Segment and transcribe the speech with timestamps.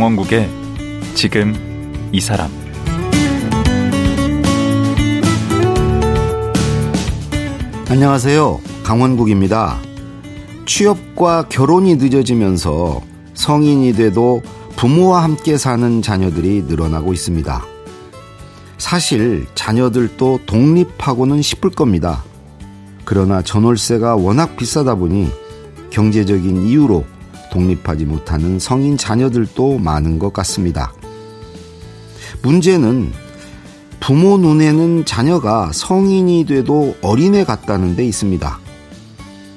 [0.00, 0.48] 강원국의
[1.14, 1.52] 지금
[2.10, 2.50] 이 사람
[7.90, 8.60] 안녕하세요.
[8.82, 9.78] 강원국입니다.
[10.64, 13.02] 취업과 결혼이 늦어지면서
[13.34, 14.40] 성인이 돼도
[14.76, 17.62] 부모와 함께 사는 자녀들이 늘어나고 있습니다.
[18.78, 22.24] 사실 자녀들도 독립하고는 싶을 겁니다.
[23.04, 25.28] 그러나 전월세가 워낙 비싸다 보니
[25.90, 27.04] 경제적인 이유로
[27.50, 30.92] 독립하지 못하는 성인 자녀들도 많은 것 같습니다.
[32.42, 33.12] 문제는
[34.00, 38.58] 부모 눈에는 자녀가 성인이 돼도 어린애 같다는 데 있습니다.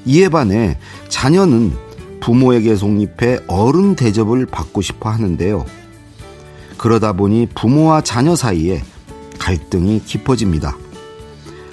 [0.06, 1.72] 이에 반해 자녀는
[2.20, 5.66] 부모에게 독립해 어른 대접을 받고 싶어 하는데요.
[6.78, 8.84] 그러다 보니 부모와 자녀 사이에
[9.40, 10.78] 갈등이 깊어집니다.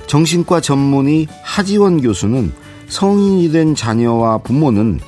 [0.07, 2.53] 정신과 전문의 하지원 교수는
[2.89, 5.01] 성인이 된 자녀와 부모는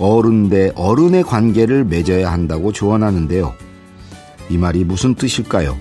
[0.00, 3.54] 어른 대 어른의 관계를 맺어야 한다고 조언하는데요.
[4.48, 5.76] 이 말이 무슨 뜻일까요?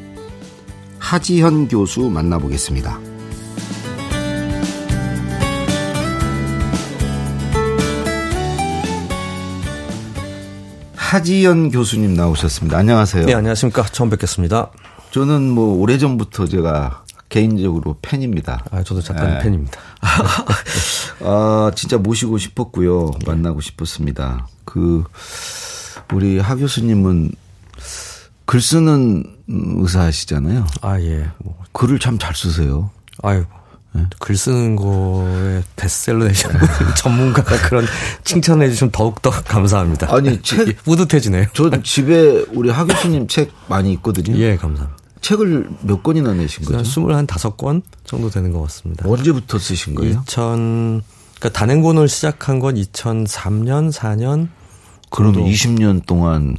[1.00, 3.00] 하지현 교수 만나보겠습니다.
[10.96, 12.78] 하지연 교수님 나오셨습니다.
[12.78, 13.26] 안녕하세요.
[13.26, 13.84] 네, 안녕하십니까.
[13.86, 14.70] 처음 뵙겠습니다.
[15.12, 18.66] 저는 뭐 오래전부터 제가 개인적으로 팬입니다.
[18.72, 19.40] 아, 저도 잠깐 네.
[19.40, 19.80] 팬입니다.
[21.22, 23.12] 아, 진짜 모시고 싶었고요.
[23.20, 23.26] 네.
[23.28, 24.48] 만나고 싶었습니다.
[24.66, 25.04] 그,
[26.14, 27.32] 우리 하 교수님은
[28.46, 30.66] 글 쓰는 의사시잖아요.
[30.82, 31.30] 아, 예.
[31.38, 31.56] 뭐.
[31.72, 32.90] 글을 참 잘 쓰세요.
[33.22, 33.46] 아유,
[33.94, 34.06] 네.
[34.20, 36.50] 글 쓰는 거에 베스트셀러 내신
[36.98, 37.86] 전문가가 그런
[38.24, 40.14] 칭찬해 주시면 더욱더 감사합니다.
[40.14, 41.46] 아니, 책, 예, 뿌듯해지네요.
[41.54, 44.36] 저 집에 우리 하 교수님 책 많이 있거든요.
[44.38, 44.99] 예, 감사합니다.
[45.22, 46.78] 책을 몇 권이나 내신 거죠?
[47.14, 49.08] 한 25권 정도 되는 것 같습니다.
[49.08, 50.24] 언제부터 쓰신 거예요?
[50.28, 51.02] 2000,
[51.40, 54.50] 그러니까 단행본을 시작한 건 2003년, 4년.
[55.10, 56.56] 그럼 20년 동안.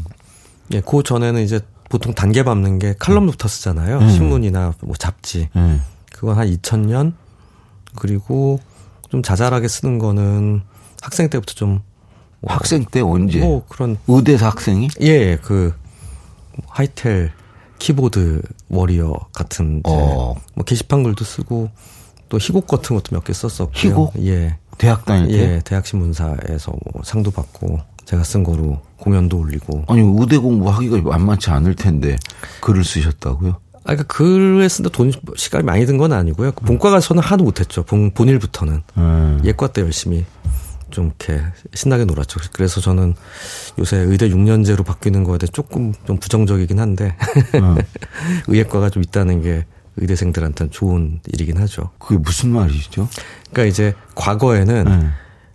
[0.72, 3.98] 예, 그 전에는 이제 보통 단계 밟는 게 칼럼부터 쓰잖아요.
[3.98, 4.10] 음.
[4.10, 5.48] 신문이나 뭐 잡지.
[5.56, 5.82] 음.
[6.12, 7.12] 그건 한 2000년
[7.96, 8.60] 그리고
[9.10, 10.62] 좀 자잘하게 쓰는 거는
[11.02, 11.80] 학생 때부터 좀뭐
[12.46, 13.40] 학생 때 언제?
[13.40, 14.88] 뭐 그런 의대 학생이?
[15.00, 15.74] 예, 그
[16.68, 17.32] 하이텔
[17.80, 20.36] 키보드 워리어 같은 어.
[20.54, 21.68] 뭐 게시판 글도 쓰고
[22.28, 23.72] 또 희곡 같은 것도 몇 개 썼었고요.
[23.74, 24.12] 희곡?
[24.26, 24.56] 예.
[24.78, 25.38] 대학 다닐 때?
[25.56, 29.84] 예, 대학 신문사에서 뭐 상도 받고 제가 쓴 거로 공연도 올리고.
[29.88, 32.16] 아니 의대 공부하기가 만만치 않을 텐데
[32.60, 33.50] 글을 쓰셨다고요?
[33.50, 36.52] 아, 그러니까 글을 쓰는데 돈, 시간이 많이 든 건 아니고요.
[36.52, 37.82] 그 본과 가서는 하도 못했죠.
[37.84, 38.82] 본, 본일부터는.
[38.98, 39.40] 음.
[39.44, 40.24] 예과 때 열심히
[40.90, 41.42] 좀 이렇게
[41.74, 42.40] 신나게 놀았죠.
[42.52, 43.14] 그래서 저는
[43.78, 47.16] 요새 의대 6년제로 바뀌는 거에 대해 조금 좀 부정적이긴 한데,
[47.54, 47.76] 음.
[48.48, 51.90] 의예과가 좀 있다는 게 의대생들한테는 좋은 일이긴 하죠.
[51.98, 53.08] 그게 무슨 말이죠?
[53.50, 55.12] 그러니까 이제 과거에는 음.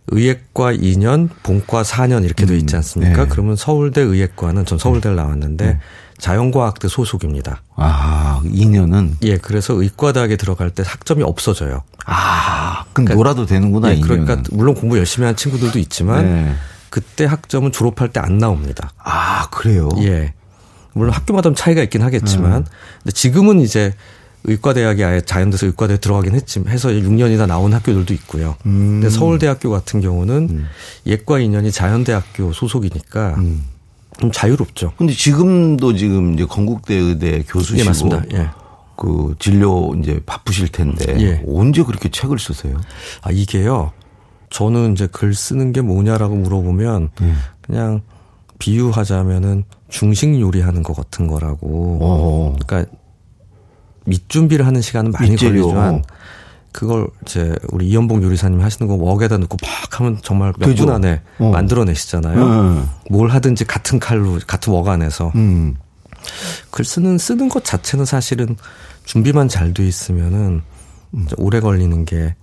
[0.08, 2.78] 의예과 2년, 본과 4년 이렇게 돼 있지 음.
[2.78, 3.24] 않습니까?
[3.24, 3.30] 네.
[3.30, 5.80] 그러면 서울대 의예과는 전 서울대를 나왔는데 네.
[6.18, 7.62] 자연과학대 소속입니다.
[7.76, 9.16] 아, 2년은?
[9.24, 11.84] 예, 그래서 의과대학에 들어갈 때 학점이 없어져요.
[12.06, 12.55] 아,
[12.96, 16.54] 그러니까, 놀아도 되는구나, 예, 그러니까 물론 공부 열심히 한 친구들도 있지만 네.
[16.90, 18.92] 그때 학점은 졸업할 때 안 나옵니다.
[18.98, 19.90] 아, 그래요?
[20.00, 20.34] 예.
[20.94, 22.66] 물론 학교마다 차이가 있긴 하겠지만 음.
[23.04, 23.94] 근데 지금은 이제
[24.46, 28.56] 의과대학이 아예 자연대에서 의과대에 들어가긴 했지만 해서 6년이나 나온 학교들도 있고요.
[28.66, 29.02] 음.
[29.02, 30.68] 근데 서울대학교 같은 경우는 음.
[31.06, 33.64] 예과 2년이 자연대학교 소속이니까 음.
[34.20, 34.94] 좀 자유롭죠.
[34.98, 38.24] 근데 지금도 지금 이제 건국대 의대 교수시고 예, 맞습니다.
[38.34, 38.50] 예.
[38.98, 41.44] 그 진료 이제 바쁘실 텐데 예.
[41.48, 42.78] 언제 그렇게 책을 쓰세요?
[43.22, 43.92] 아 이게요.
[44.50, 47.34] 저는 이제 글 쓰는 게 뭐냐라고 물어보면 예.
[47.62, 48.02] 그냥
[48.60, 52.00] 비유하자면은 중식 요리하는 것 같은 거라고.
[52.02, 52.56] 어허.
[52.66, 52.92] 그러니까
[54.06, 55.62] 밑 준비를 하는 시간은 많이 밑재료.
[55.62, 56.04] 걸리지만
[56.72, 61.22] 그걸 이제 우리 이연봉 요리사님이 하시는 거 웍에다 넣고 팍 하면 정말 몇 분 안에
[61.40, 61.50] 어.
[61.50, 62.46] 만들어내시잖아요.
[62.46, 62.90] 음.
[63.10, 65.76] 뭘 하든지 같은 칼로 같은 웍 안에서 음.
[66.72, 68.56] 글 쓰는 쓰는 것 자체는 사실은
[69.06, 70.62] 준비만 잘 돼 있으면은
[71.14, 71.28] 음.
[71.38, 72.36] 오래 걸리는 게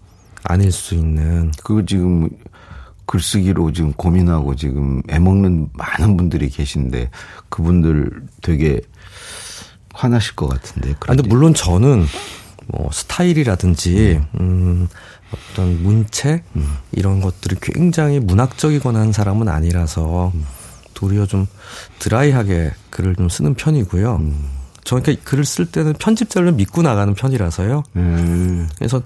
[0.44, 1.53] 아닐 수 있는.
[1.62, 2.29] 그 지금
[3.06, 7.11] 글쓰기로 지금 고민하고 지금 애먹는 많은 분들이 계신데
[7.49, 8.81] 그분들 되게
[9.93, 10.93] 화나실 것 같은데.
[11.00, 12.06] 아, 근데 물론 저는
[12.69, 14.88] 뭐 스타일이라든지 음,
[15.32, 16.76] 어떤 문체 음.
[16.93, 20.47] 이런 것들이 굉장히 문학적이거나 한 사람은 아니라서 음.
[20.94, 21.47] 도리어 좀
[21.99, 24.17] 드라이하게 글을 좀 쓰는 편이고요.
[24.17, 24.62] 음.
[24.84, 27.82] 저는 그러니까 글을 쓸 때는 편집자를 믿고 나가는 편이라서요.
[27.96, 28.69] 음.
[28.76, 29.02] 그래서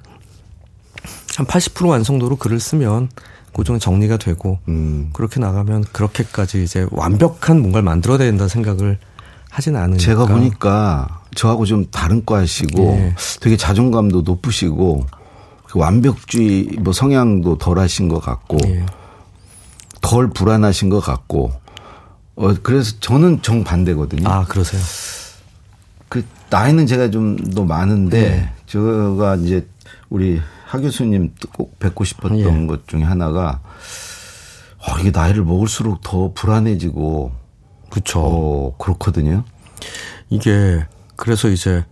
[1.37, 3.11] 한 80% 완성도로 글을 쓰면
[3.52, 5.11] 고정 정리가 되고 음.
[5.12, 8.99] 그렇게 나가면 그렇게까지 이제 완벽한 뭔가를 만들어야 된다는 생각을
[9.50, 10.02] 하진 않으니까.
[10.02, 13.14] 제가 보니까 저하고 좀 다른 과시고 예.
[13.40, 15.06] 되게 자존감도 높으시고
[15.64, 18.84] 그 완벽주의 뭐 성향도 덜하신 것 같고 예.
[20.00, 21.52] 덜 불안하신 것 같고
[22.37, 24.29] 어, 그래서 저는 정 반대거든요.
[24.29, 24.81] 아, 그러세요?
[26.48, 28.50] 그, 나이는 제가 좀 더 많은데, 네.
[28.66, 29.66] 제가 이제
[30.10, 32.66] 우리 하 교수님 꼭 뵙고 싶었던 예.
[32.66, 33.60] 것 중에 하나가,
[34.78, 37.32] 어, 이게 나이를 먹을수록 더 불안해지고.
[37.90, 38.20] 그쵸.
[38.20, 39.44] 어, 그렇거든요.
[40.28, 40.84] 이게,
[41.16, 41.84] 그래서 이제,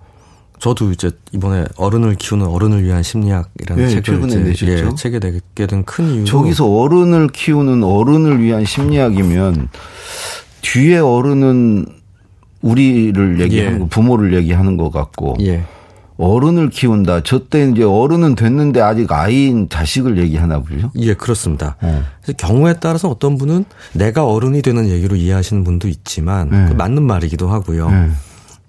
[0.58, 4.66] 저도 이제 이번에 어른을 키우는 어른을 위한 심리학이라는 네, 책을 이제 내셨죠?
[4.72, 6.24] 예, 책에 내게 된 큰 이유.
[6.24, 9.68] 저기서 어른을 키우는 어른을 위한 심리학이면
[10.62, 11.86] 뒤에 어른은
[12.68, 13.78] 우리를 얘기하는 예.
[13.80, 15.36] 거, 부모를 얘기하는 것 같고.
[15.40, 15.62] 예.
[16.16, 17.24] 어른을 키운다.
[17.24, 20.90] 저 때 이제 어른은 됐는데 아직 아이인 자식을 얘기하나 보죠?
[20.96, 21.76] 예, 그렇습니다.
[21.82, 22.02] 네.
[22.22, 23.64] 그래서 경우에 따라서 어떤 분은
[23.94, 26.66] 내가 어른이 되는 얘기로 이해하시는 분도 있지만 네.
[26.68, 27.90] 그 맞는 말이기도 하고요.
[27.90, 28.10] 네.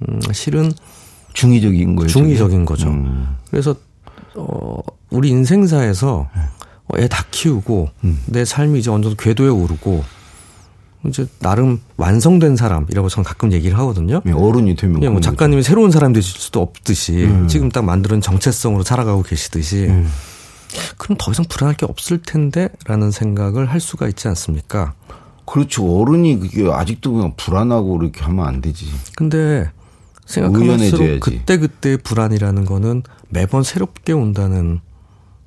[0.10, 0.72] 음, 실은
[1.34, 2.08] 중의적인 거예요.
[2.10, 2.90] 중의적인 거죠.
[2.90, 3.36] 음.
[3.52, 3.76] 그래서
[4.36, 4.78] 어
[5.12, 6.28] 우리 인생사에서
[6.88, 8.20] 어, 애다 키우고 음.
[8.26, 10.04] 내 삶이 이제 어느 정도 궤도에 오르고
[11.10, 14.22] 이제 나름 완성된 사람이라고 저는 가끔 얘기를 하거든요.
[14.26, 15.68] 네, 어른이 되면 예, 뭐 작가님이 거죠.
[15.68, 17.48] 새로운 사람이 되실 수도 없듯이 음.
[17.48, 20.10] 지금 딱 만드는 정체성으로 살아가고 계시듯이 음.
[20.98, 24.94] 그럼 더 이상 불안할 게 없을 텐데라는 생각을 할 수가 있지 않습니까?
[25.46, 25.86] 그렇죠.
[26.00, 28.88] 어른이 그게 아직도 그냥 불안하고 그렇게 하면 안 되지.
[29.16, 29.70] 근데
[30.26, 34.80] 생각하면서 그때 그때 불안이라는 거는 매번 새롭게 온다는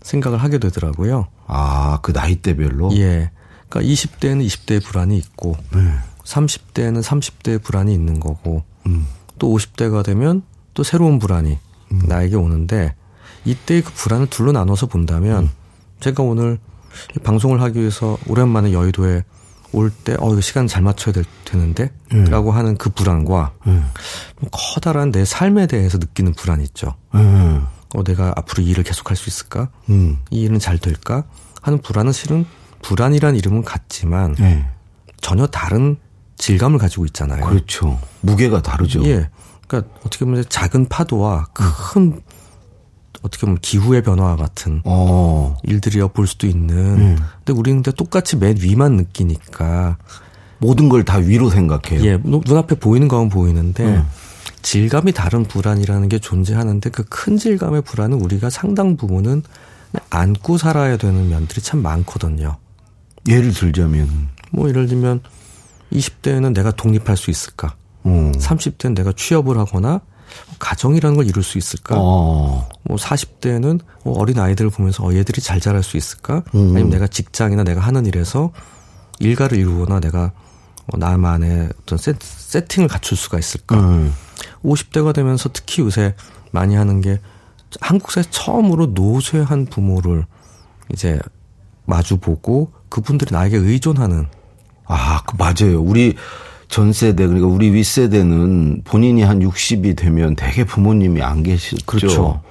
[0.02, 1.26] 생각을 하게 되더라고요.
[1.46, 2.90] 아, 그 나이대별로?
[2.96, 3.30] 예.
[3.68, 5.94] 그러니까 20대는 20대의 불안이 있고, 네.
[6.24, 9.06] 30대는 30대의 불안이 있는 거고, 음.
[9.38, 10.42] 또 50대가 되면
[10.74, 11.58] 또 새로운 불안이
[11.92, 12.02] 음.
[12.06, 12.94] 나에게 오는데,
[13.44, 15.50] 이때의 그 불안을 둘로 나눠서 본다면, 음.
[16.00, 16.58] 제가 오늘
[17.22, 19.24] 방송을 하기 위해서 오랜만에 여의도에
[19.72, 21.92] 올 때, 어, 이거 시간 잘 맞춰야 될, 되는데?
[22.12, 22.24] 음.
[22.24, 23.90] 라고 하는 그 불안과, 음.
[24.50, 26.94] 커다란 내 삶에 대해서 느끼는 불안이 있죠.
[27.14, 27.66] 음.
[27.94, 29.70] 어, 내가 앞으로 이 일을 계속할 수 있을까?
[30.30, 31.24] 이 일은 잘 될까?
[31.62, 32.46] 하는 불안은 실은
[32.82, 34.64] 불안이란 이름은 같지만 네.
[35.20, 35.96] 전혀 다른
[36.36, 37.44] 질감을 가지고 있잖아요.
[37.44, 37.98] 그렇죠.
[38.20, 39.02] 무게가 다르죠.
[39.04, 39.28] 예.
[39.66, 42.20] 그러니까 어떻게 보면 작은 파도와 큰
[43.22, 45.56] 어떻게 보면 기후의 변화와 같은 어.
[45.64, 46.76] 일들이어 볼 수도 있는.
[46.76, 47.18] 음.
[47.44, 49.98] 근데 우리는 근데 똑같이 맨 위만 느끼니까
[50.58, 52.04] 모든 걸 다 위로 생각해요.
[52.04, 54.06] 예, 눈앞에 보이는 거는 보이는데 음.
[54.62, 59.42] 질감이 다른 불안이라는 게 존재하는데 그 큰 질감의 불안은 우리가 상당 부분은
[60.10, 62.56] 안고 살아야 되는 면들이 참 많거든요.
[63.26, 65.20] 예를 들자면 뭐 예를 들면
[65.92, 67.74] 20대에는 내가 독립할 수 있을까?
[68.06, 68.32] 음.
[68.32, 70.00] 30대는 내가 취업을 하거나
[70.58, 71.96] 가정이라는 걸 이룰 수 있을까?
[71.98, 72.68] 어.
[72.82, 76.42] 뭐 40대는 뭐 어린 아이들을 보면서 어, 얘들이 잘 자랄 수 있을까?
[76.54, 76.70] 음.
[76.70, 78.52] 아니면 내가 직장이나 내가 하는 일에서
[79.20, 80.32] 일가를 이루거나 내가
[80.86, 83.78] 어, 나만의 어떤 세, 세팅을 갖출 수가 있을까?
[83.78, 84.12] 음.
[84.64, 86.14] 50대가 되면서 특히 요새
[86.50, 87.20] 많이 하는 게
[87.80, 90.26] 한국사에 처음으로 노쇠한 부모를
[90.92, 91.18] 이제
[91.84, 94.26] 마주보고 그분들이 나에게 의존하는.
[94.86, 95.80] 아, 그 맞아요.
[95.80, 96.14] 우리
[96.68, 101.86] 전 세대 그러니까 우리 윗세대는 본인이 한 60이 되면 대개 부모님이 안 계셨죠.
[101.86, 102.42] 그렇죠.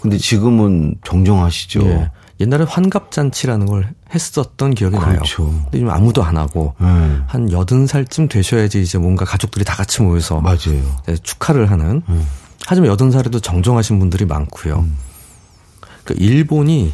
[0.00, 1.80] 근데 지금은 정정하시죠.
[1.86, 2.10] 예.
[2.40, 5.42] 옛날에 환갑잔치라는 걸 했었던 기억이 그렇죠.
[5.44, 5.60] 나요.
[5.64, 6.86] 근데 지금 아무도 안 하고 네.
[7.26, 10.82] 한 여든 살쯤 되셔야지 이제 뭔가 가족들이 다 같이 모여서 맞아요.
[11.22, 12.02] 축하를 하는.
[12.08, 12.26] 음.
[12.66, 14.80] 하지만 여든 살에도 정정하신 분들이 많고요.
[14.80, 14.96] 음.
[16.04, 16.92] 그러니까 일본이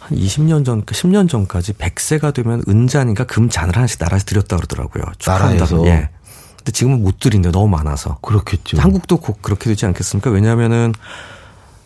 [0.00, 5.04] 한 20년 전, 10년 전까지 100세가 되면 은잔인가 금잔을 하나씩 나라에서 드렸다 그러더라고요.
[5.26, 5.86] 나라에서.
[5.86, 6.10] 예.
[6.56, 8.18] 근데 지금은 못 드린데 너무 많아서.
[8.22, 8.78] 그렇겠죠.
[8.78, 10.30] 한국도 곧 그렇게 되지 않겠습니까?
[10.30, 10.94] 왜냐하면은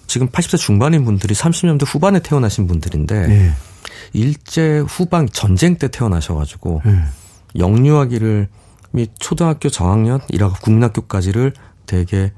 [0.07, 3.53] 지금 80세 중반인 분들이 30년대 후반에 태어나신 분들인데 네.
[4.13, 7.03] 일제 후반 전쟁 때 태어나셔가지고 네.
[7.59, 8.49] 영유아기를
[8.93, 11.53] 및 초등학교 저학년, 일하고 국민학교까지를
[11.87, 12.33] 되게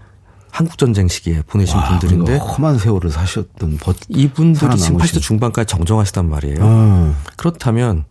[0.50, 6.28] 한국 전쟁 시기에 보내신 와, 분들인데 험한 세월을 사셨던 버, 이분들이 지금 80대 중반까지 정정하시단
[6.28, 6.64] 말이에요.
[6.64, 7.16] 음.
[7.36, 8.04] 그렇다면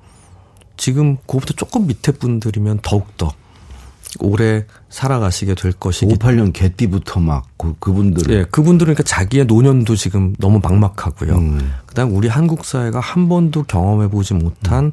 [0.77, 3.34] 지금 그것부터 조금 밑에 분들이면 더욱 더
[4.20, 10.34] 오래 살아가시게 될 것이기 58년 개띠부터 막 그, 그분들 예, 그분들은 그러니까 자기의 노년도 지금
[10.39, 11.36] 너무 막막하고요.
[11.36, 11.74] 음.
[11.86, 14.91] 그다음 우리 한국 사회가 한 번도 경험해 보지 못한 음.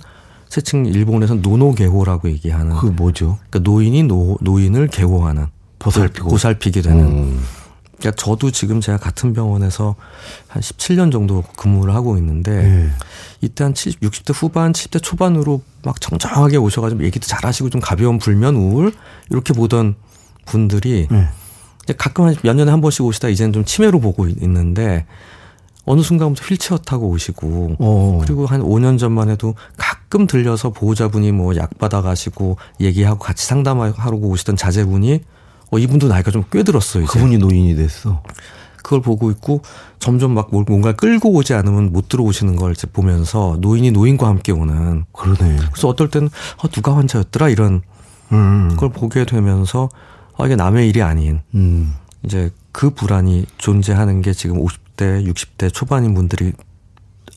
[0.48, 3.38] 세칭 일본에서 노노개호라고 얘기하는 그 뭐죠?
[3.50, 5.46] 그러니까 노인이 노, 노인을 개호하는
[5.84, 7.04] 보살피고 보살피게 되는.
[7.04, 7.44] 음.
[7.98, 9.94] 그러니까 저도 지금 제가 같은 병원에서
[10.48, 12.90] 한 17년 정도 근무를 하고 있는데 네.
[13.40, 18.56] 이때 한 70, 60대 후반, 70대 초반으로 막 정정하게 오셔가지고 얘기도 잘하시고 좀 가벼운 불면
[18.56, 18.92] 우울
[19.30, 19.94] 이렇게 보던
[20.44, 21.28] 분들이 네.
[21.96, 25.06] 가끔 한 몇 년에 한 번씩 오시다 이제는 좀 치매로 보고 있는데
[25.84, 27.76] 어느 순간부터 휠체어 타고 오시고 오.
[27.78, 28.18] 어.
[28.22, 34.56] 그리고 한 5년 전만 해도 가끔 들려서 보호자분이 뭐 약 받아가시고 얘기하고 같이 상담하러 오시던
[34.56, 35.20] 자제분이
[35.70, 37.04] 어, 이분도 나이가 좀 꽤 들었어요.
[37.04, 37.12] 이제.
[37.12, 38.22] 그분이 노인이 됐어.
[38.76, 39.62] 그걸 보고 있고
[39.98, 45.04] 점점 막 뭔가 끌고 오지 않으면 못 들어오시는 걸 이제 보면서 노인이 노인과 함께 오는.
[45.12, 45.56] 그러네.
[45.72, 46.28] 그래서 어떨 때는
[46.62, 47.80] 어, 누가 환자였더라 이런
[48.32, 48.68] 음.
[48.72, 49.88] 그걸 보게 되면서
[50.36, 51.94] 아, 이게 남의 일이 아닌 음.
[52.24, 56.52] 이제 그 불안이 존재하는 게 지금 50대, 60대 초반인 분들이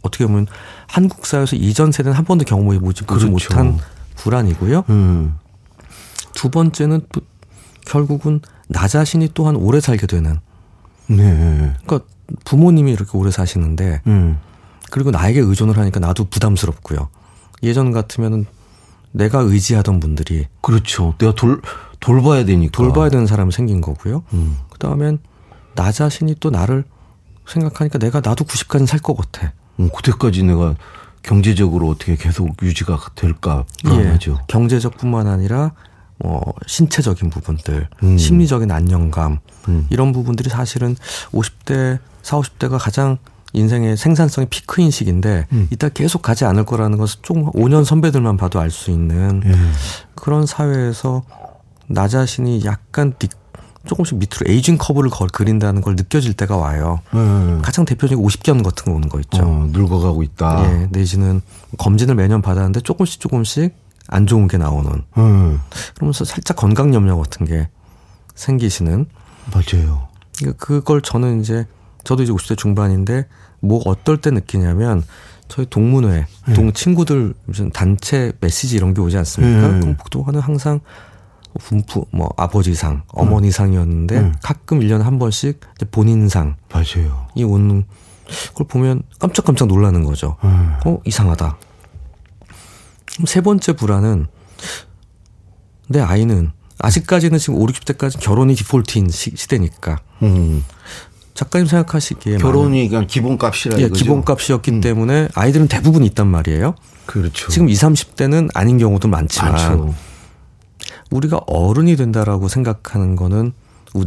[0.01, 0.47] 어떻게 보면
[0.87, 3.27] 한국 사회에서 이전 세대는 한 번도 경험해 보지 그렇죠.
[3.29, 3.77] 못한
[4.15, 4.83] 불안이고요.
[4.89, 5.37] 음.
[6.33, 7.21] 두 번째는 또
[7.87, 10.39] 결국은 나 자신이 또한 오래 살게 되는.
[11.07, 11.73] 네.
[11.85, 12.01] 그러니까
[12.43, 14.37] 부모님이 이렇게 오래 사시는데 음.
[14.91, 17.07] 그리고 나에게 의존을 하니까 나도 부담스럽고요.
[17.63, 18.45] 예전 같으면은
[19.11, 21.15] 내가 의지하던 분들이 그렇죠.
[21.17, 21.61] 내가 돌
[21.99, 24.23] 돌봐야 되니까 돌봐야 되는 사람이 생긴 거고요.
[24.33, 24.57] 음.
[24.71, 25.19] 그다음엔
[25.75, 26.83] 나 자신이 또 나를
[27.47, 29.53] 생각하니까 내가 나도 90까지 살 것 같아.
[29.79, 30.75] 음, 그때까지 내가
[31.23, 34.31] 경제적으로 어떻게 계속 유지가 될까 불안하죠.
[34.33, 35.71] 예, 경제적뿐만 아니라
[36.19, 38.17] 뭐 신체적인 부분들, 음.
[38.17, 39.85] 심리적인 안정감 음.
[39.89, 40.95] 이런 부분들이 사실은
[41.31, 43.17] 50대, 40, 50대가 가장
[43.53, 45.67] 인생의 생산성의 피크인 시기인데 음.
[45.71, 49.55] 이따 계속 가지 않을 거라는 것을 좀 5년 선배들만 봐도 알 수 있는 예.
[50.15, 51.23] 그런 사회에서
[51.87, 53.29] 나 자신이 약간 뒤,
[53.85, 56.99] 조금씩 밑으로 에이징 커브를 걸, 그린다는 걸 느껴질 때가 와요.
[57.15, 57.61] 예.
[57.61, 59.43] 가장 대표적인 50견 같은 거 오는 거 있죠.
[59.43, 60.65] 어, 늙어가고 있다.
[60.69, 61.41] 예, 내지는
[61.77, 63.73] 검진을 매년 받았는데 조금씩 조금씩
[64.07, 65.03] 안 좋은 게 나오는.
[65.17, 65.61] 음.
[65.95, 67.69] 그러면서 살짝 건강 염려 같은 게
[68.35, 69.05] 생기시는.
[69.53, 70.07] 맞아요.
[70.57, 71.65] 그걸 저는 이제
[72.03, 73.27] 저도 이제 50대 중반인데
[73.59, 75.03] 뭐 어떨 때 느끼냐면
[75.47, 76.53] 저희 동문회, 네.
[76.53, 79.67] 동 친구들 무슨 단체 메시지 이런 게 오지 않습니까?
[79.67, 79.79] 네.
[79.79, 80.79] 그럼 보통은 항상
[81.59, 84.31] 분부, 뭐 아버지상, 어머니상이었는데 네.
[84.41, 85.59] 가끔 1년에 한 번씩
[85.91, 86.55] 본인상.
[86.71, 87.27] 맞아요.
[87.35, 87.85] 이 오는
[88.49, 90.35] 그걸 보면 깜짝깜짝 놀라는 거죠.
[90.43, 90.49] 네.
[90.85, 91.57] 어, 이상하다.
[93.25, 94.27] 세 번째 불안은
[95.89, 100.63] 내 아이는 아직까지는 지금 5, 60대까지 결혼이 디폴트인 시, 대니까 음.
[101.33, 104.81] 작가님 생각하시기에 결혼이 그냥 기본값이라 예, 기본값이었기 음.
[104.81, 106.75] 때문에 아이들은 대부분 있단 말이에요.
[107.05, 107.47] 그렇죠.
[107.49, 109.95] 지금 20, 30대는 아닌 경우도 많지만 많죠.
[111.11, 113.53] 우리가 어른이 된다라고 생각하는 거는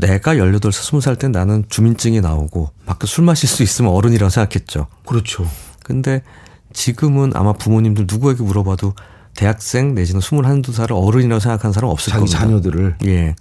[0.01, 4.87] 내가 18살, 20살 때 나는 주민증이 나오고 밖에 술 마실 수 있으면 어른이라고 생각했죠.
[5.07, 5.49] 그렇죠.
[5.83, 6.23] 근데
[6.73, 8.95] 지금은 아마 부모님들 누구에게 물어봐도
[9.35, 12.39] 대학생 내지는 21, 2살을 어른이라고 생각하는 사람 없을 자기 겁니다.
[12.39, 12.97] 자녀들을.
[13.07, 13.35] 예.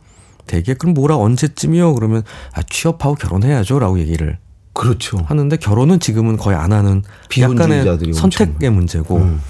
[0.48, 1.94] 되게 그럼 뭐라 언제쯤이요?
[1.94, 4.40] 그러면 아 취업하고 결혼해야죠라고 얘기를
[4.74, 5.18] 그렇죠.
[5.28, 7.04] 하는데 결혼은 지금은 거의 안 하는
[7.38, 9.42] 약간의 선택의 문제고 음.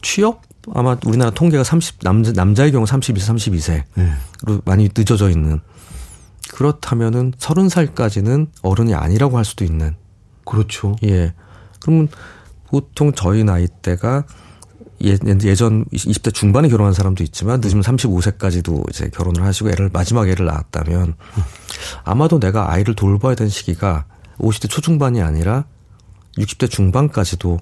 [0.00, 0.42] 취업
[0.74, 4.12] 아마 우리나라 통계가 30 남자 남자의 경우 32, 32세로 네.
[4.64, 5.60] 많이 늦어져 있는
[6.54, 9.94] 그렇다면은 30살까지는 어른이 아니라고 할 수도 있는
[10.44, 10.96] 그렇죠.
[11.04, 11.34] 예.
[11.80, 12.08] 그러면
[12.72, 14.24] 보통 저희 나이 때가
[15.04, 20.46] 예, 예전 20대 중반에 결혼한 사람도 있지만 늦으면 35세까지도 이제 결혼을 하시고 애를 마지막 애를
[20.46, 21.14] 낳았다면
[22.04, 24.06] 아마도 내가 아이를 돌봐야 되는 시기가
[24.38, 25.64] 50대 초중반이 아니라
[26.38, 27.58] 60대 중반까지도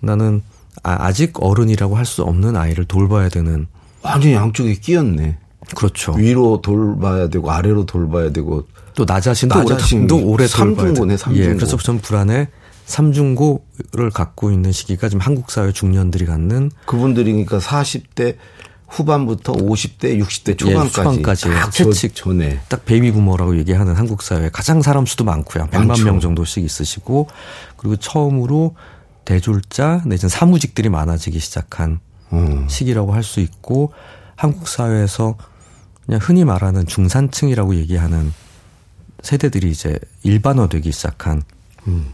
[0.00, 0.42] 나는
[0.82, 3.66] 아, 직 어른이라고 할 수 없는 아이를 돌봐야 되는
[4.02, 5.36] 완전히 양쪽에 끼었네.
[5.76, 6.12] 그렇죠.
[6.12, 11.00] 위로 돌봐야 되고 아래로 돌봐야 되고 또 나 자신도 나 오래, 자신도 오래 돌봐야 돼.
[11.34, 12.48] 예, 그래서 전 불안해
[12.90, 18.36] 삼중고를 갖고 있는 시기가 지금 한국 사회 중년들이 갖는 그분들이 그러니까 40대
[18.88, 24.82] 후반부터 50대, 60대 초반까지, 예, 초반까지 퇴직 전에 딱 베이비 부머라고 얘기하는 한국 사회 가장
[24.82, 25.68] 사람 수도 많고요.
[25.68, 26.04] 100만 많죠.
[26.04, 27.28] 명 정도씩 있으시고
[27.76, 28.74] 그리고 처음으로
[29.24, 32.00] 대졸자 내지는 사무직들이 많아지기 시작한
[32.32, 32.66] 음.
[32.68, 33.92] 시기라고 할 수 있고
[34.34, 35.36] 한국 사회에서
[36.04, 38.32] 그냥 흔히 말하는 중산층이라고 얘기하는
[39.22, 41.42] 세대들이 이제 일반화되기 시작한
[41.86, 42.06] 음.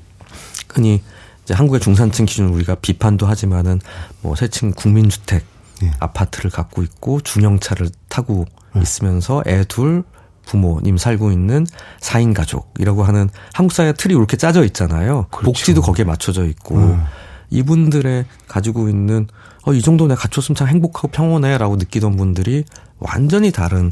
[0.77, 1.03] 흔히
[1.45, 3.81] 이제 한국의 중산층 기준 우리가 비판도 하지만은
[4.21, 5.45] 뭐 세층 국민주택
[5.81, 5.91] 네.
[6.01, 8.83] 아파트를 갖고 있고 중형차를 타고 네.
[8.83, 10.05] 있으면서 애둘
[10.45, 11.67] 부모님 살고 있는
[12.01, 15.27] 4인 가족이라고 하는 한국 사회 틀이 이렇게 짜져 있잖아요.
[15.31, 15.45] 그렇죠.
[15.45, 17.05] 복지도 거기에 맞춰져 있고 음.
[17.51, 19.27] 이분들의 가지고 있는
[19.65, 22.65] 어, 이 정도 내가 갖췄으면 참 행복하고 평온해라고 느끼던 분들이
[22.99, 23.91] 완전히 다른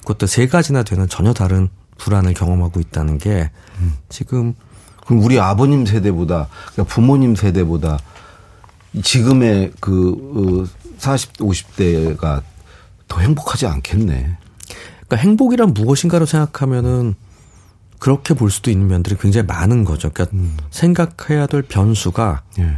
[0.00, 1.68] 그것도 세 가지나 되는 전혀 다른
[1.98, 3.96] 불안을 경험하고 있다는 게 음.
[4.08, 4.54] 지금
[5.06, 7.98] 그럼 우리 아버님 세대보다 그러니까 부모님 세대보다
[9.02, 12.42] 지금의 그 40, 어, 50대가
[13.08, 14.36] 더 행복하지 않겠네.
[15.06, 17.14] 그러니까 행복이란 무엇인가로 생각하면은
[17.98, 20.10] 그렇게 볼 수도 있는 면들이 굉장히 많은 거죠.
[20.12, 20.56] 그러니까 음.
[20.70, 22.76] 생각해야 될 변수가 예.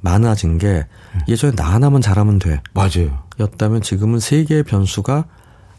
[0.00, 0.86] 많아진 게 예.
[1.26, 2.62] 예전에 나 하나만 잘하면 돼.
[2.74, 3.24] 맞아요.
[3.40, 5.24] 였다면 지금은 세 개의 변수가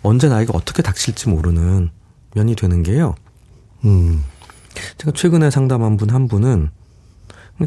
[0.03, 1.91] 언제 나에게 어떻게 닥칠지 모르는
[2.33, 3.15] 면이 되는 게요.
[3.85, 4.23] 음.
[4.97, 6.69] 제가 최근에 상담한 분 한 분은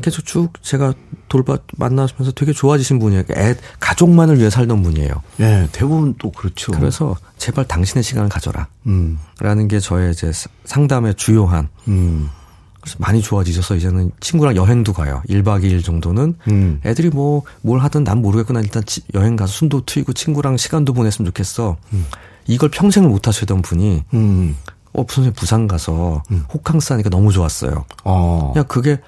[0.03, 0.93] 계속 쭉 제가
[1.29, 3.23] 돌봐 만나면서 되게 좋아지신 분이에요.
[3.37, 5.11] 애 가족만을 위해 살던 분이에요.
[5.41, 6.73] 예, 대부분 또 그렇죠.
[6.73, 8.67] 그래서 제발 당신의 시간을 가져라.
[8.87, 9.19] 음.
[9.39, 10.33] 라는 게 저의 이제
[10.65, 12.29] 상담의 주요한 음.
[12.81, 15.23] 그래서 많이 좋아지셔서 이제는 친구랑 여행도 가요.
[15.29, 16.35] 1박 2일 정도는.
[16.49, 16.81] 음.
[16.85, 18.61] 애들이 뭐, 뭘 하든 난 모르겠구나.
[18.61, 18.83] 일단
[19.15, 21.77] 여행 가서 숨도 트이고 친구랑 시간도 보냈으면 좋겠어.
[21.95, 22.05] 음.
[22.47, 24.57] 이걸 평생을 못 하시던 분이, 음.
[24.95, 26.45] 어, 선생님 부산 가서 음.
[26.53, 27.85] 호캉스 하니까 너무 좋았어요.
[28.05, 28.51] 어.
[28.53, 29.01] 그냥 그게,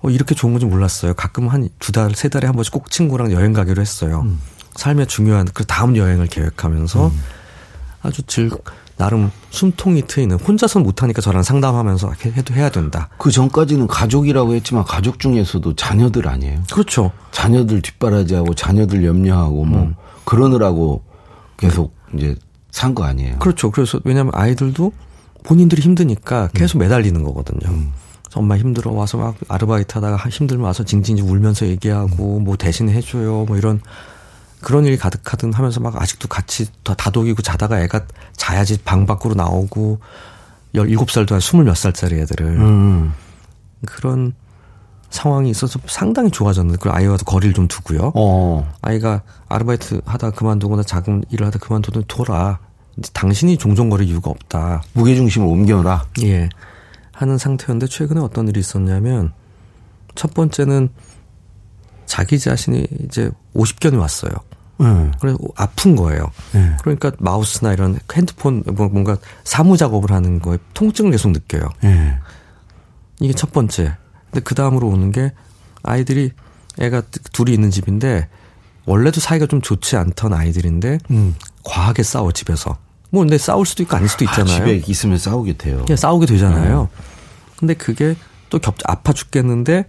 [0.00, 1.14] 어, 이렇게 좋은 건지 몰랐어요.
[1.14, 4.22] 가끔 한 두 달, 세 달에 한 번씩 꼭 친구랑 여행 가기로 했어요.
[4.24, 4.40] 음.
[4.76, 7.20] 삶의 중요한 그 다음 여행을 계획하면서 음.
[8.02, 8.50] 아주 즐,
[8.96, 13.08] 나름 숨통이 트이는 혼자서는 못하니까 저랑 상담하면서 해도 해야 된다.
[13.18, 16.62] 그 전까지는 가족이라고 했지만 가족 중에서도 자녀들 아니에요?
[16.72, 17.10] 그렇죠.
[17.32, 19.94] 자녀들 뒷바라지하고 자녀들 염려하고 뭐 음.
[20.24, 21.02] 그러느라고
[21.56, 22.36] 계속 이제
[22.70, 23.38] 산 거 아니에요?
[23.38, 23.70] 그렇죠.
[23.70, 24.92] 그래서 왜냐하면 아이들도
[25.42, 26.80] 본인들이 힘드니까 계속 음.
[26.80, 27.68] 매달리는 거거든요.
[27.68, 27.92] 음.
[28.34, 33.58] 엄마 힘들어 와서 막 아르바이트 하다가 힘들면 와서 징징 울면서 얘기하고 뭐 대신 해줘요 뭐
[33.58, 33.82] 이런
[34.62, 39.98] 그런 일이 가득하든 하면서 막 아직도 같이 다독이고 자다가 애가 자야지 방 밖으로 나오고
[40.74, 42.46] 17살도 한 20몇 살짜리 애들을.
[42.46, 43.12] 음.
[43.84, 44.32] 그런
[45.10, 48.12] 상황이 있어서 상당히 좋아졌는데 그 아이와도 거리를 좀 두고요.
[48.14, 48.72] 어.
[48.80, 52.58] 아이가 아르바이트 하다 그만두거나 작은 일을 하다 그만두면 돌아.
[53.12, 54.82] 당신이 종종거릴 이유가 없다.
[54.92, 56.06] 무게중심을 옮겨라.
[56.22, 56.48] 예.
[57.12, 59.32] 하는 상태였는데 최근에 어떤 일이 있었냐면
[60.14, 60.88] 첫 번째는
[62.06, 64.32] 자기 자신이 이제 50견이 왔어요.
[64.80, 65.12] 음.
[65.20, 66.30] 그래서 아픈 거예요.
[66.54, 66.76] 음.
[66.82, 71.62] 그러니까 마우스나 이런 핸드폰 뭐 뭔가 사무 작업을 하는 거에 통증을 계속 느껴요.
[71.84, 72.16] 음.
[73.20, 73.96] 이게 첫 번째.
[74.30, 75.32] 근데 그 다음으로 오는 게
[75.82, 76.32] 아이들이
[76.80, 78.28] 애가 둘이 있는 집인데
[78.84, 81.34] 원래도 사이가 좀 좋지 않던 아이들인데 음.
[81.62, 82.76] 과하게 싸워 집에서.
[83.10, 84.54] 뭐 근데 싸울 수도 있고 아닐 수도 있잖아요.
[84.54, 85.82] 아, 집에 있으면 싸우게 돼요.
[85.86, 86.88] 그냥 싸우게 되잖아요.
[86.90, 87.02] 음.
[87.58, 88.16] 근데 그게
[88.48, 89.86] 또 겹, 아파 죽겠는데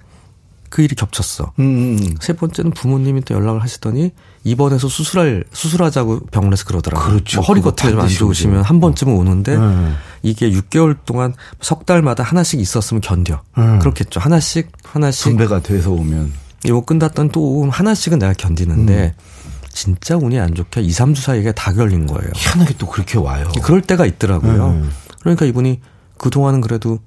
[0.74, 1.54] 그 일이 겹쳤어.
[1.60, 2.16] 음, 음, 음.
[2.20, 4.12] 세 번째는 부모님이 또 연락을 하시더니
[4.44, 7.10] 입원해서 수술할 수술하자고 병원에서 그러더라고요.
[7.12, 7.38] 그렇죠.
[7.38, 9.96] 뭐 허리가 좀안 좋으시면 한 번쯤은 오는데 음.
[10.24, 13.40] 이게 6개월 동안 석 달마다 하나씩 있었으면 견뎌.
[13.60, 13.80] 음.
[13.80, 14.20] 그렇겠죠.
[14.20, 16.34] 하나씩 하나씩 분배가 돼서 오면
[16.66, 19.53] 이거 끝났던 또 하나씩은 내가 견디는데 음.
[19.74, 22.30] 진짜 운이 안 좋게 2, 3주 사이에 다 걸린 거예요.
[22.36, 23.52] 희한하게 또 그렇게 와요.
[23.64, 24.68] 그럴 때가 있더라고요.
[24.70, 24.92] 음.
[25.22, 25.82] 그러니까 이분이
[26.18, 27.00] 그동안은 그래도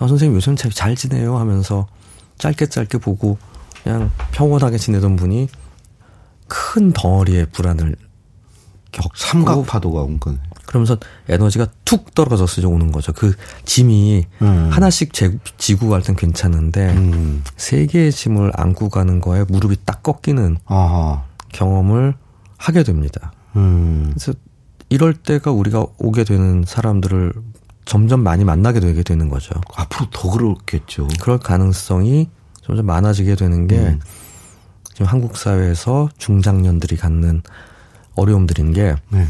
[0.00, 1.86] 아, 선생님 요즘 잘 지내요 하면서
[2.38, 3.36] 짧게 짧게 보고
[3.82, 5.48] 그냥 평온하게 지내던 분이
[6.46, 7.96] 큰 덩어리의 불안을
[8.92, 10.38] 겪고 삼각 파도가 온 거네.
[10.66, 10.96] 그러면서
[11.28, 13.12] 에너지가 툭 떨어져서 오는 거죠.
[13.12, 14.68] 그 짐이 음.
[14.70, 17.42] 하나씩 재, 지고 갈 땐 괜찮은데 음.
[17.56, 21.24] 세 개의 짐을 안고 가는 거에 무릎이 딱 꺾이는 아하.
[21.52, 22.14] 경험을
[22.56, 23.32] 하게 됩니다.
[23.56, 24.08] 음.
[24.10, 24.32] 그래서
[24.88, 27.32] 이럴 때가 우리가 오게 되는 사람들을
[27.84, 29.54] 점점 많이 만나게 되게 되는 거죠.
[29.76, 31.08] 앞으로 더 그렇겠죠.
[31.20, 32.28] 그럴 가능성이
[32.62, 34.00] 점점 많아지게 되는 게 음.
[34.92, 37.42] 지금 한국 사회에서 중장년들이 갖는
[38.14, 39.26] 어려움들인 게 네.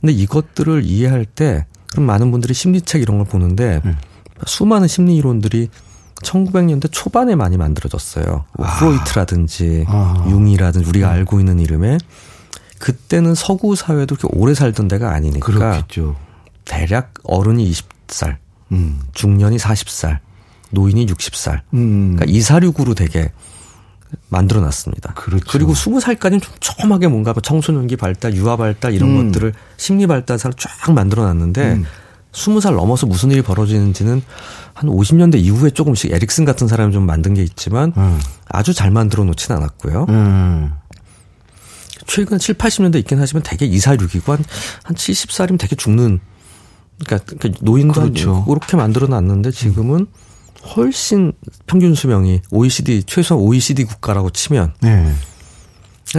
[0.00, 3.96] 근데 이것들을 이해할 때 그럼 많은 분들이 심리책 이런 걸 보는데 네.
[4.46, 5.68] 수많은 심리 이론들이
[6.24, 8.44] 1900년대 초반에 많이 만들어졌어요.
[8.56, 8.78] 뭐 아.
[8.78, 10.26] 프로이트라든지 아.
[10.28, 11.12] 융이라든지 우리가 음.
[11.12, 11.98] 알고 있는 이름에
[12.78, 16.16] 그때는 서구 사회도 그렇게 오래 살던 데가 아니니까 그렇겠죠.
[16.64, 18.36] 대략 어른이 20살,
[18.72, 19.00] 음.
[19.12, 20.18] 중년이 40살,
[20.70, 21.60] 노인이 60살.
[21.74, 22.16] 음.
[22.16, 23.30] 그러니까 이사륙으로 되게
[24.28, 25.14] 만들어 놨습니다.
[25.14, 25.44] 그렇죠.
[25.48, 29.32] 그리고 20살까지는 좀 촘하게 뭔가 뭐 청소년기 발달, 유아 발달 이런 음.
[29.32, 31.86] 것들을 심리 발달사를 쫙 만들어 놨는데 음.
[32.32, 34.22] 20살 넘어서 무슨 일이 벌어지는지는
[34.74, 38.20] 한 50년대 이후에 조금씩 에릭슨 같은 사람이 좀 만든 게 있지만 음.
[38.48, 40.06] 아주 잘 만들어 놓진 않았고요.
[40.08, 40.72] 음.
[42.06, 44.44] 최근 7, 80년대 있긴 하지만 되게 2, 4, 6이고 한,
[44.82, 46.20] 한 70살이면 되게 죽는
[47.04, 48.44] 그러니까, 그러니까 노인도 그렇죠.
[48.44, 50.06] 그렇게 만들어 놨는데 지금은
[50.76, 51.32] 훨씬
[51.66, 55.12] 평균 수명이 OECD 최소한 OECD 국가라고 치면 네.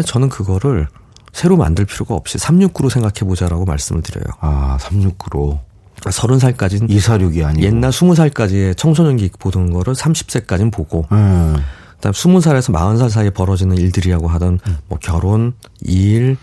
[0.05, 0.87] 저는 그거를
[1.33, 4.25] 새로 만들 필요가 없이 369로 생각해 보자라고 말씀을 드려요.
[4.39, 5.59] 아, 369로.
[6.01, 11.57] 30살까지는 246이 아니고 옛날 20살까지의 청소년기 보던 거를 30세까지는 보고 음.
[11.95, 14.77] 그다음 20살에서 40살 사이에 벌어지는 일들이라고 하던 음.
[14.87, 16.37] 뭐 결혼, 일,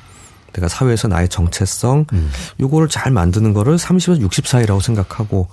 [0.52, 2.30] 내가 사회에서 나의 정체성 음.
[2.60, 5.48] 요거를 잘 만드는 거를 30에서 60 사이라고 생각하고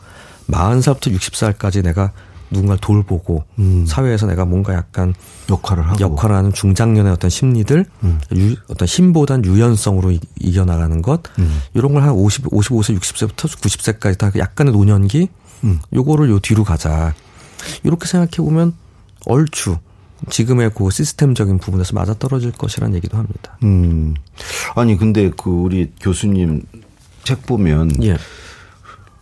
[0.49, 2.11] 40살부터 60살까지 내가
[2.51, 3.85] 누군가를 돌보고 음.
[3.87, 5.13] 사회에서 내가 뭔가 약간
[5.49, 8.19] 역할을 하고 역할을 하는 중장년의 어떤 심리들 음.
[8.35, 11.61] 유, 어떤 힘보단 유연성으로 이, 이겨나가는 것 음.
[11.73, 15.29] 이런 걸 한 50, 55세 60세부터 90세까지 다 약간의 노년기
[15.65, 15.79] 음.
[15.93, 17.13] 요거를 요 뒤로 가자
[17.83, 18.73] 이렇게 생각해 보면
[19.25, 19.77] 얼추
[20.29, 23.57] 지금의 그 시스템적인 부분에서 맞아 떨어질 것이라는 얘기도 합니다.
[23.63, 24.15] 음.
[24.75, 26.63] 아니 근데 그 우리 교수님
[27.23, 28.17] 책 보면 예.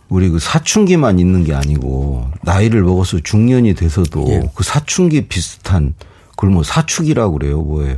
[0.08, 4.50] 우리 그 사춘기만 있는 게 아니고 나이를 먹어서 중년이 돼서도 예.
[4.54, 5.94] 그 사춘기 비슷한
[6.30, 7.96] 그걸 뭐 사축이라고 그래요 뭐예요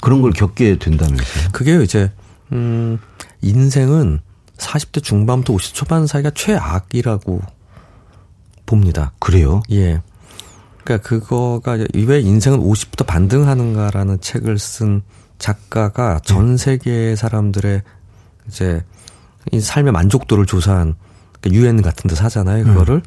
[0.00, 1.48] 그런 걸 겪게 된다면서요?
[1.52, 2.10] 그게 이제
[2.52, 2.98] 음
[3.42, 4.20] 인생은
[4.56, 7.40] 40대 중반부터 50대 초반 사이가 최악이라고
[8.66, 9.12] 봅니다.
[9.18, 9.62] 그래요?
[9.70, 10.02] 예.
[10.84, 15.02] 그러니까 그거가 왜 인생은 50부터 반등하는가라는 책을 쓴
[15.38, 16.56] 작가가 전 네.
[16.56, 17.82] 세계 사람들의
[18.48, 18.84] 이제
[19.52, 20.94] 이 삶의 만족도를 조사한
[21.52, 22.64] 유엔 같은 데서 하잖아요.
[22.64, 23.02] 그거를 음.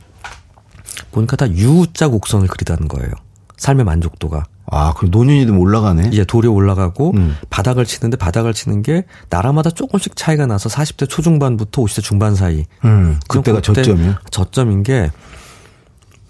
[1.11, 3.11] 보니까 다 U자 곡선을 그리다는 거예요.
[3.57, 4.45] 삶의 만족도가.
[4.69, 6.09] 아, 그 노년이 되면 올라가네?
[6.13, 7.37] 예, 돌이 올라가고, 음.
[7.49, 12.65] 바닥을 치는데 바닥을 치는 게 나라마다 조금씩 차이가 나서 40대 초중반부터 50대 중반 사이.
[12.83, 14.15] 음, 그때가 그때 저점이요?
[14.29, 15.09] 저점인 게,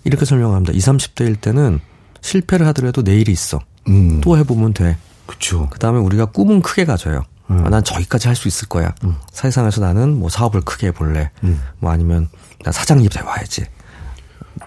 [0.04, 0.74] 이렇게 설명합니다.
[0.74, 1.80] 20, 30대일 때는
[2.22, 3.60] 실패를 하더라도 내일이 있어.
[3.90, 4.22] 음.
[4.22, 4.98] 또 해보면 돼.
[5.26, 5.68] 그쵸.
[5.70, 7.24] 그 다음에 우리가 꿈은 크게 가져요.
[7.50, 7.66] 음.
[7.66, 8.94] 아, 난 저기까지 할 수 있을 거야.
[9.04, 9.16] 음.
[9.32, 11.32] 사회상에서 나는 뭐 사업을 크게 해볼래.
[11.44, 11.62] 음.
[11.80, 12.30] 뭐 아니면
[12.64, 13.66] 나 사장님 돼와야지.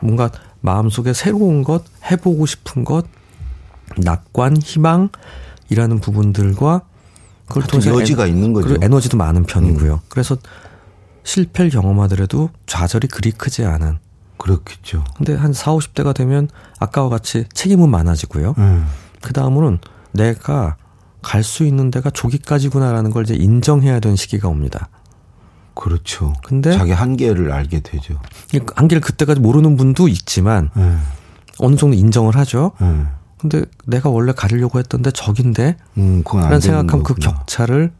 [0.01, 3.07] 뭔가 마음속에 새로운 것, 해보고 싶은 것,
[3.97, 6.83] 낙관, 희망이라는 부분들과
[7.49, 8.69] 그걸 통해서 여지가 에, 있는 거죠.
[8.69, 9.95] 그리고 에너지도 많은 편이고요.
[9.95, 9.99] 음.
[10.09, 10.37] 그래서
[11.25, 13.99] 실패를 경험하더라도 좌절이 그리 크지 않은.
[14.38, 15.05] 그렇겠죠.
[15.16, 18.55] 근데 한 4, 50대가 되면 아까와 같이 책임은 많아지고요.
[18.59, 18.87] 음.
[19.21, 19.79] 그 다음으로는
[20.12, 20.77] 내가
[21.22, 24.88] 갈 수 있는 데가 저기까지구나라는 걸 이제 인정해야 되는 시기가 옵니다.
[25.74, 26.35] 그렇죠.
[26.44, 28.20] 근데 자기 한계를 알게 되죠.
[28.74, 31.00] 한계를 그때까지 모르는 분도 있지만 음.
[31.59, 32.72] 어느 정도 인정을 하죠.
[32.80, 33.09] 음.
[33.38, 37.92] 근데 내가 원래 가려고 했던데 적인데 음, 라는 생각하면 그 격차를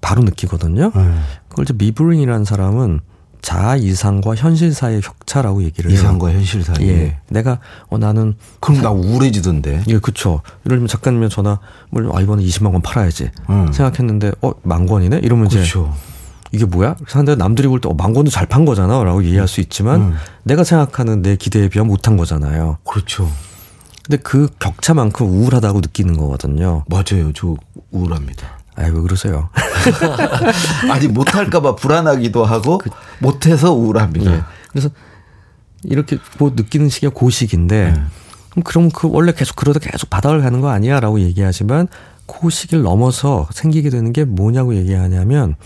[0.00, 0.90] 바로 느끼거든요.
[0.96, 1.22] 음.
[1.48, 3.00] 그걸 이제 미브린이라는 사람은
[3.42, 5.98] 자아 이상과 현실 사이의 격차라고 얘기를 해요.
[5.98, 6.88] 이상과 현실 사이.
[6.88, 7.18] 예.
[7.28, 9.82] 내가 어 나는 그럼 사, 나 우울해지던데.
[9.88, 10.42] 예, 그렇죠.
[10.64, 11.58] 예를 들면 작가님이 전화
[11.90, 13.30] 뭐 아, 이번에 20만 원 팔아야지.
[13.50, 13.72] 음.
[13.72, 15.20] 생각했는데 어, 만 권이네.
[15.22, 15.92] 이러면 그렇죠.
[15.92, 16.94] 이제 이게 뭐야?
[17.08, 20.14] 사람들 남들이 볼때 어, 만 권도 잘 판 거잖아라고 이해할 수 있지만 음.
[20.44, 22.78] 내가 생각하는 내 기대에 비하면 못한 거잖아요.
[22.88, 23.28] 그렇죠.
[24.04, 26.84] 근데 그 격차만큼 우울하다고 느끼는 거거든요.
[26.88, 27.32] 맞아요.
[27.34, 27.54] 저
[27.90, 28.58] 우울합니다.
[28.74, 29.50] 아이, 왜 그러세요?
[30.90, 34.32] 아니, 못할까봐 불안하기도 하고, 그, 못해서 우울합니다.
[34.32, 34.42] 예.
[34.70, 34.88] 그래서,
[35.84, 38.02] 이렇게 뭐 느끼는 시기가 고식인데, 네.
[38.50, 41.00] 그럼 그럼 그 원래 계속 그러다 계속 바닥을 가는 거 아니야?
[41.00, 41.88] 라고 얘기하지만,
[42.26, 45.56] 고시기를 넘어서 생기게 되는 게 뭐냐고 얘기하냐면,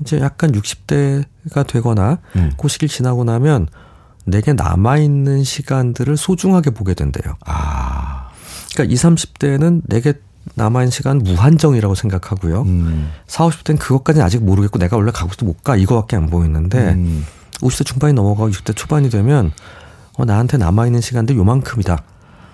[0.00, 2.52] 이제 약간 60대가 되거나, 음.
[2.56, 3.68] 고시기를 지나고 나면,
[4.26, 7.36] 내게 남아 있는 시간들을 소중하게 보게 된대요.
[7.44, 8.30] 아.
[8.74, 10.14] 그러니까 20, 30대는 내게
[10.54, 12.62] 남아있는 시간 무한정이라고 생각하고요.
[12.62, 13.10] 음.
[13.26, 15.76] 40, 50대는 그것까지는 아직 모르겠고 내가 원래 가고 싶도 못 가.
[15.76, 17.24] 이거밖에 안 보이는데 음.
[17.60, 19.52] 50대 중반이 넘어가고 60대 초반이 되면
[20.16, 22.02] 어, 나한테 남아있는 시간들 요만큼이다.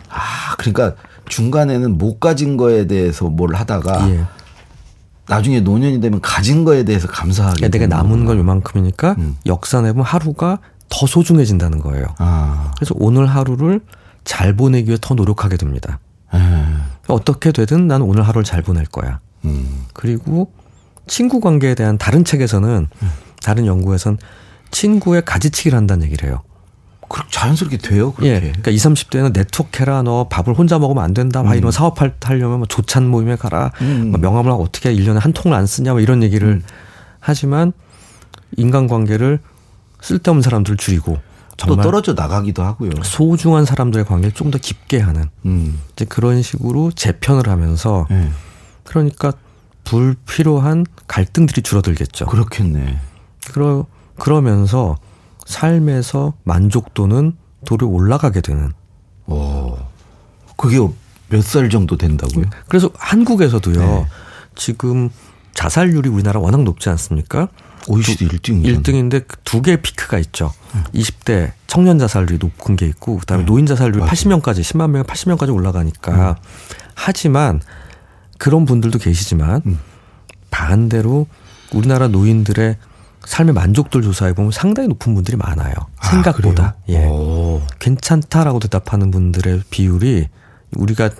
[0.09, 0.94] 아, 그러니까
[1.29, 4.24] 중간에는 못 가진 거에 대해서 뭘 하다가 예.
[5.29, 7.68] 나중에 노년이 되면 가진 거에 대해서 감사하게.
[7.68, 9.37] 내가 남은 걸 요만큼이니까 음.
[9.46, 12.07] 역산해보면 하루가 더 소중해진다는 거예요.
[12.18, 12.72] 아.
[12.76, 13.81] 그래서 오늘 하루를
[14.24, 16.00] 잘 보내기 위해 더 노력하게 됩니다.
[16.35, 16.83] 음.
[17.12, 19.20] 어떻게 되든 나는 오늘 하루를 잘 보낼 거야.
[19.44, 19.87] 음.
[19.92, 20.53] 그리고
[21.07, 23.11] 친구 관계에 대한 다른 책에서는 음.
[23.42, 24.18] 다른 연구에선
[24.70, 26.42] 친구의 가지치기를 한다는 얘기를 해요.
[27.09, 28.12] 그렇게 자연스럽게 돼요.
[28.12, 28.35] 그렇게.
[28.35, 28.40] 예.
[28.40, 30.03] 그러니까 20, 30대는 네트워크 해라.
[30.03, 31.42] 너 밥을 혼자 먹으면 안 된다.
[31.42, 31.59] 막 음.
[31.59, 33.73] 이런 사업할 하려면 뭐 조찬 모임에 가라.
[33.81, 34.12] 음.
[34.20, 35.92] 명함을 어떻게 1년에 한 통을 안 쓰냐.
[35.92, 36.62] 뭐 이런 얘기를 음.
[37.18, 37.73] 하지만
[38.57, 39.40] 인간관계를
[40.01, 41.18] 쓸데없는 사람들을 줄이고
[41.66, 42.90] 또 떨어져 나가기도 하고요.
[43.05, 45.81] 소중한 사람들의 관계를 좀 더 깊게 하는 음.
[45.92, 48.31] 이제 그런 식으로 재편을 하면서 네.
[48.85, 49.33] 그러니까
[49.85, 52.27] 불필요한 갈등들이 줄어들겠죠.
[52.27, 52.99] 그렇겠네.
[53.53, 53.87] 그러
[54.18, 54.96] 그러면서
[55.46, 58.73] 삶에서 만족도는 도리 올라가게 되는.
[59.27, 59.77] 오,
[60.57, 60.79] 그게
[61.29, 62.46] 몇 살 정도 된다고요?
[62.68, 63.79] 그래서 한국에서도요.
[63.81, 64.07] 네.
[64.57, 65.11] 지금
[65.55, 67.49] 자살률이 우리나라 워낙 높지 않습니까?
[67.88, 68.83] OECD 1등.
[68.83, 70.53] 1등인데 두 개의 피크가 있죠.
[70.75, 70.85] 음.
[70.95, 73.47] 20대 청년 자살률이 높은 게 있고 그다음에 음.
[73.47, 74.12] 노인 자살률이 맞아.
[74.12, 76.35] 80명까지 10만 명 80명까지 올라가니까 음.
[76.95, 77.61] 하지만
[78.38, 79.79] 그런 분들도 계시지만 음.
[80.51, 81.27] 반대로
[81.73, 82.77] 우리나라 노인들의
[83.25, 85.75] 삶의 만족도를 조사해 보면 상당히 높은 분들이 많아요.
[85.99, 86.77] 아, 생각보다.
[86.88, 87.05] 예.
[87.07, 87.62] 오.
[87.79, 90.29] 괜찮다라고 대답하는 분들의 비율이
[90.77, 91.11] 우리가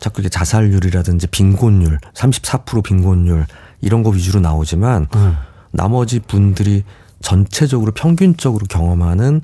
[0.00, 3.46] 자꾸 이제 자살률이라든지 빈곤율, 34% 빈곤율
[3.80, 5.36] 이런 거 위주로 나오지만 음.
[5.74, 6.84] 나머지 분들이
[7.20, 9.42] 전체적으로 평균적으로 경험하는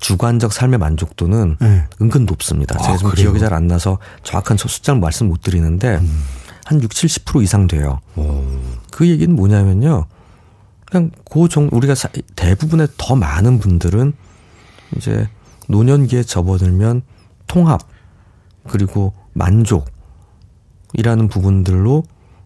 [0.00, 1.84] 주관적 삶의 만족도는 네.
[2.00, 2.76] 은근 높습니다.
[2.78, 6.24] 제가 아, 좀 기억이 잘 안 나서 정확한 숫자를 말씀 못 드리는데 음.
[6.64, 8.00] 한 6, 70% 이상 돼요.
[8.16, 8.42] 오.
[8.90, 10.06] 그 얘기는 뭐냐면요.
[10.86, 11.94] 그냥 고정 우리가
[12.36, 14.12] 대부분의 더 많은 분들은
[14.96, 15.28] 이제
[15.68, 17.02] 노년기에 접어들면
[17.46, 17.80] 통합
[18.68, 19.88] 그리고 만족이라는
[21.30, 22.04] 부분들로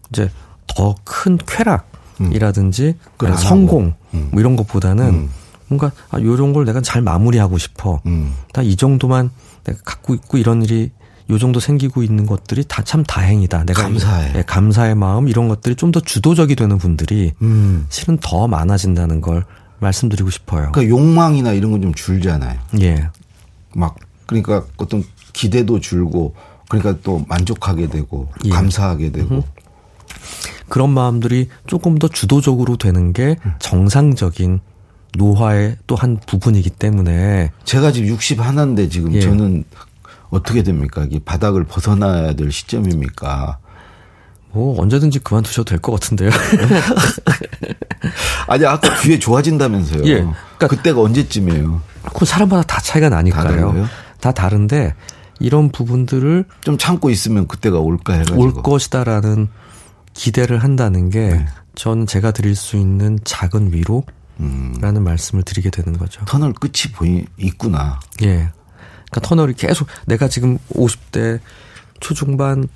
[0.09, 0.31] 이제
[0.67, 1.88] 더 큰 쾌락
[2.33, 3.35] 이라든지 음.
[3.35, 4.29] 성공 음.
[4.31, 5.29] 뭐 이런 것보다는 음.
[5.67, 8.01] 뭔가 아 요런 걸 내가 잘 마무리하고 싶어.
[8.05, 8.33] 음.
[8.53, 9.29] 다이 정도만
[9.63, 10.91] 내가 갖고 있고 이런 일이
[11.29, 13.65] 요 정도 생기고 있는 것들이 다 참 다행이다.
[13.65, 14.33] 내가 감사해.
[14.35, 17.85] 예, 감사의 마음 이런 것들이 좀 더 주도적이 되는 분들이 음.
[17.89, 19.45] 실은 더 많아진다는 걸
[19.79, 20.71] 말씀드리고 싶어요.
[20.71, 22.59] 그러니까 욕망이나 이런 건 좀 줄잖아요.
[22.81, 23.09] 예.
[23.75, 25.03] 막 그러니까 어떤
[25.33, 26.33] 기대도 줄고
[26.67, 28.49] 그러니까 또 만족하게 되고 예.
[28.49, 29.41] 감사하게 되고 음.
[30.69, 34.59] 그런 마음들이 조금 더 주도적으로 되는 게 정상적인
[35.17, 39.21] 노화의 또 한 부분이기 때문에 제가 지금 60 하나인데 지금 예.
[39.21, 39.63] 저는
[40.29, 41.03] 어떻게 됩니까?
[41.05, 43.57] 이게 바닥을 벗어나야 될 시점입니까?
[44.51, 46.29] 뭐 언제든지 그만두셔도 될 것 같은데요.
[48.47, 50.03] 아니 아까 뒤에 좋아진다면서요.
[50.05, 50.15] 예.
[50.15, 51.81] 그러니까 그때가 언제쯤이에요?
[52.15, 53.87] 그 사람마다 다 차이가 나니까요.
[54.19, 54.95] 다 다른데
[55.39, 59.49] 이런 부분들을 좀 참고 있으면 그때가 올까 해가지고 올 것이다라는
[60.13, 61.45] 기대를 한다는 게 네.
[61.75, 64.03] 전 제가 드릴 수 있는 작은 위로라는
[64.39, 65.03] 음.
[65.03, 66.23] 말씀을 드리게 되는 거죠.
[66.25, 67.99] 터널 끝이 보이 있구나.
[68.23, 68.49] 예.
[69.09, 71.39] 그러니까 터널이 계속 내가 지금 50대
[71.99, 72.67] 초중반에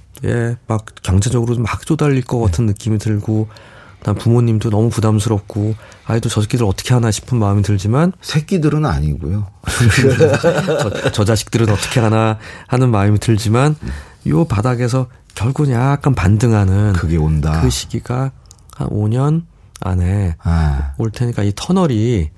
[0.67, 3.47] 막 경제적으로 막 쪼달릴 것 같은 느낌이 들고
[4.03, 9.47] 난 부모님도 너무 부담스럽고 아이도 저 새끼들 어떻게 하나 싶은 마음이 들지만 새끼들은 아니고요.
[10.81, 13.75] 저, 저, 자식들은 어떻게 하나 하는 마음이 들지만
[14.27, 17.61] 요 바닥에서 결국 약간 반등하는 그게 온다.
[17.61, 18.31] 그 시기가
[18.75, 19.43] 한 5년
[19.81, 20.93] 안에 아.
[20.97, 22.29] 올 테니까 이 터널이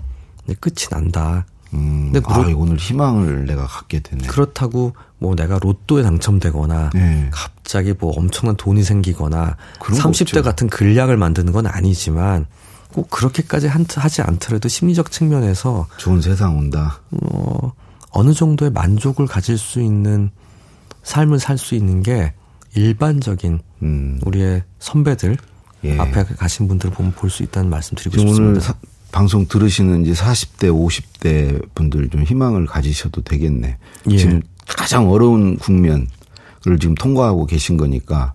[0.60, 1.46] 끝이 난다.
[1.74, 4.28] 음, 근데 아, 오늘 희망을 내가 갖게 되네.
[4.28, 7.30] 그렇다고 뭐 내가 로또에 당첨되거나 네.
[7.32, 12.46] 갑자기 뭐 엄청난 돈이 생기거나 30대 같은 근량을 만드는 건 아니지만
[12.94, 17.02] 꼭 그렇게까지 하지 않더라도 심리적 측면에서 좋은 세상 온다.
[17.12, 17.74] 어,
[18.12, 20.32] 어느 정도의 만족을 가질 수 있는
[21.04, 22.34] 삶을 살 수 있는 게
[22.76, 24.20] 일반적인 음.
[24.26, 25.38] 우리의 선배들
[25.84, 25.98] 예.
[25.98, 28.44] 앞에 가신 분들 보면 볼 수 있다는 말씀 드리고 싶습니다.
[28.44, 28.74] 오늘 사,
[29.12, 33.78] 방송 들으시는 이제 40대, 50대 분들 좀 희망을 가지셔도 되겠네.
[34.10, 34.18] 예.
[34.18, 36.08] 지금 가장 어려운 국면을
[36.80, 38.34] 지금 통과하고 계신 거니까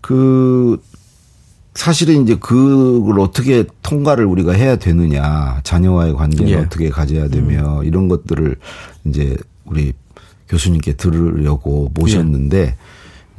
[0.00, 0.80] 그
[1.74, 6.54] 사실은 이제 그걸 어떻게 통과를 우리가 해야 되느냐 자녀와의 관계를 예.
[6.56, 7.84] 어떻게 가져야 되며 음.
[7.84, 8.56] 이런 것들을
[9.06, 9.92] 이제 우리
[10.54, 12.76] 교수님께 들으려고 모셨는데 예.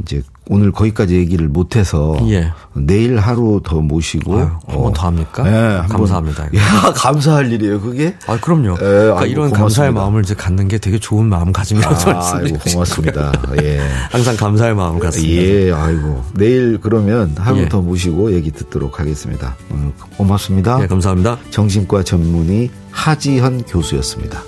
[0.02, 2.52] 이제 오늘 거기까지 얘기를 못해서 예.
[2.74, 5.44] 내일 하루 더 모시고 한 번 더 합니까?
[5.44, 6.44] 네, 감사합니다.
[6.54, 8.14] 야, 감사할 일이에요, 그게?
[8.28, 8.74] 아, 그럼요.
[8.74, 9.58] 예, 그러니까 아이고, 이런 고맙습니다.
[9.62, 13.32] 감사의 마음을 이제 갖는 게 되게 좋은 마음가짐이라고 아, 아이고, 고맙습니다.
[13.64, 13.80] 예.
[14.12, 15.34] 항상 감사의 마음 갖습니다.
[15.42, 16.24] 예, 아이고.
[16.36, 17.70] 내일 그러면 하루 예.
[17.70, 19.56] 더 모시고 얘기 듣도록 하겠습니다.
[19.72, 20.80] 오늘 고맙습니다.
[20.84, 21.38] 예, 감사합니다.
[21.52, 24.42] 정신과 전문의 하지현 교수였습니다.